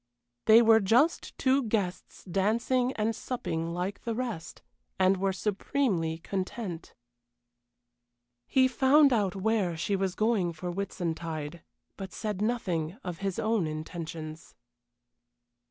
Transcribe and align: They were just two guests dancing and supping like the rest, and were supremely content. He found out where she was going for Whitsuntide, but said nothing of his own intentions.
They 0.45 0.63
were 0.63 0.79
just 0.79 1.37
two 1.37 1.61
guests 1.61 2.23
dancing 2.23 2.91
and 2.93 3.15
supping 3.15 3.71
like 3.71 4.01
the 4.01 4.15
rest, 4.15 4.63
and 4.97 5.17
were 5.17 5.31
supremely 5.31 6.17
content. 6.17 6.95
He 8.47 8.67
found 8.67 9.13
out 9.13 9.35
where 9.35 9.77
she 9.77 9.95
was 9.95 10.15
going 10.15 10.53
for 10.53 10.71
Whitsuntide, 10.71 11.61
but 11.97 12.11
said 12.13 12.41
nothing 12.41 12.97
of 13.03 13.19
his 13.19 13.37
own 13.37 13.67
intentions. 13.67 14.55